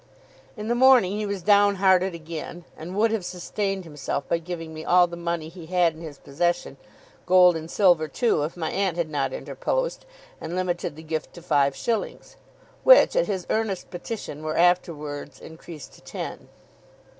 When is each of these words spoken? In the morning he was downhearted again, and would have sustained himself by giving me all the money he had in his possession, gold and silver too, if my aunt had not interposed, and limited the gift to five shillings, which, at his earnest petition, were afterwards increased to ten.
In 0.57 0.67
the 0.67 0.73
morning 0.73 1.11
he 1.19 1.27
was 1.27 1.43
downhearted 1.43 2.15
again, 2.15 2.63
and 2.75 2.95
would 2.95 3.11
have 3.11 3.23
sustained 3.23 3.83
himself 3.83 4.27
by 4.27 4.39
giving 4.39 4.73
me 4.73 4.83
all 4.83 5.05
the 5.05 5.15
money 5.15 5.47
he 5.47 5.67
had 5.67 5.93
in 5.93 6.01
his 6.01 6.17
possession, 6.17 6.77
gold 7.27 7.55
and 7.55 7.69
silver 7.69 8.07
too, 8.07 8.41
if 8.41 8.57
my 8.57 8.71
aunt 8.71 8.97
had 8.97 9.11
not 9.11 9.31
interposed, 9.31 10.07
and 10.41 10.55
limited 10.55 10.95
the 10.95 11.03
gift 11.03 11.35
to 11.35 11.43
five 11.43 11.75
shillings, 11.75 12.35
which, 12.83 13.15
at 13.15 13.27
his 13.27 13.45
earnest 13.51 13.91
petition, 13.91 14.41
were 14.41 14.57
afterwards 14.57 15.39
increased 15.39 15.93
to 15.93 16.01
ten. 16.01 16.49